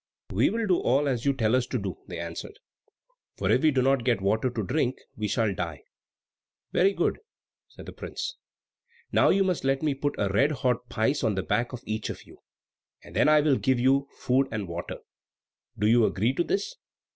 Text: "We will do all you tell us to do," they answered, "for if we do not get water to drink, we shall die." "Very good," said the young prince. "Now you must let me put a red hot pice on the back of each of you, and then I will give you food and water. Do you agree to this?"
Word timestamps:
"We 0.31 0.49
will 0.49 0.65
do 0.65 0.79
all 0.79 1.07
you 1.13 1.31
tell 1.31 1.55
us 1.55 1.67
to 1.67 1.77
do," 1.77 1.95
they 2.07 2.17
answered, 2.17 2.57
"for 3.37 3.51
if 3.51 3.61
we 3.61 3.69
do 3.69 3.83
not 3.83 4.03
get 4.03 4.19
water 4.19 4.49
to 4.49 4.63
drink, 4.63 4.95
we 5.15 5.27
shall 5.27 5.53
die." 5.53 5.83
"Very 6.71 6.91
good," 6.93 7.19
said 7.67 7.85
the 7.85 7.91
young 7.91 7.97
prince. 7.97 8.35
"Now 9.11 9.29
you 9.29 9.43
must 9.43 9.63
let 9.63 9.83
me 9.83 9.93
put 9.93 10.15
a 10.17 10.29
red 10.29 10.53
hot 10.53 10.89
pice 10.89 11.23
on 11.23 11.35
the 11.35 11.43
back 11.43 11.71
of 11.71 11.83
each 11.85 12.09
of 12.09 12.23
you, 12.23 12.39
and 13.03 13.15
then 13.15 13.29
I 13.29 13.41
will 13.41 13.57
give 13.57 13.79
you 13.79 14.07
food 14.17 14.47
and 14.51 14.67
water. 14.67 14.97
Do 15.77 15.85
you 15.85 16.03
agree 16.05 16.33
to 16.33 16.43
this?" 16.43 16.77